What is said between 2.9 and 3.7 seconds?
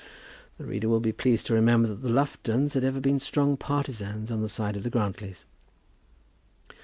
been strong